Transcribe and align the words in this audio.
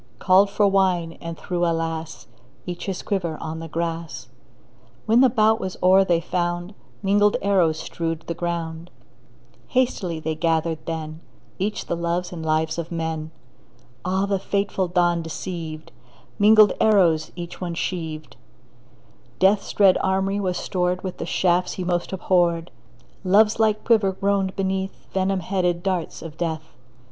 Called 0.17 0.49
for 0.49 0.67
wine, 0.67 1.11
and 1.21 1.37
threw— 1.37 1.63
alas!— 1.67 2.25
Each 2.65 2.87
his 2.87 3.03
quiver 3.03 3.37
on 3.39 3.59
the 3.59 3.67
grass. 3.67 4.29
When 5.05 5.21
the 5.21 5.29
bout 5.29 5.59
was 5.59 5.77
o'er 5.83 6.03
they 6.03 6.19
found 6.19 6.73
Mingled 7.03 7.37
arrows 7.43 7.77
strewed 7.77 8.21
the 8.25 8.33
ground. 8.33 8.89
Hastily 9.67 10.19
they 10.19 10.33
gathered 10.33 10.79
then 10.87 11.19
Each 11.59 11.85
the 11.85 11.95
loves 11.95 12.31
and 12.33 12.43
lives 12.43 12.79
of 12.79 12.91
men. 12.91 13.29
Ah, 14.03 14.25
the 14.25 14.39
fateful 14.39 14.87
dawn 14.87 15.21
deceived! 15.21 15.91
Mingled 16.39 16.73
arrows 16.81 17.31
each 17.35 17.61
one 17.61 17.75
sheaved; 17.75 18.37
Death's 19.37 19.71
dread 19.71 19.99
armoury 20.01 20.39
was 20.39 20.57
stored 20.57 21.03
With 21.03 21.19
the 21.19 21.27
shafts 21.27 21.73
he 21.73 21.83
most 21.83 22.11
abhorred; 22.11 22.71
Love's 23.23 23.59
light 23.59 23.83
quiver 23.85 24.13
groaned 24.13 24.55
beneath 24.55 25.05
Venom 25.13 25.41
headed 25.41 25.83
darts 25.83 26.23
of 26.23 26.37
Death. 26.37 26.73